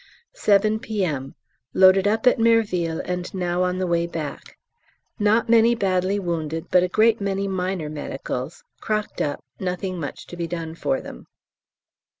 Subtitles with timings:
[0.33, 1.35] 7 P.M.
[1.75, 4.57] Loaded up at Merville and now on the way back;
[5.19, 10.35] not many badly wounded but a great many minor medicals, crocked up, nothing much to
[10.35, 11.27] be done for them.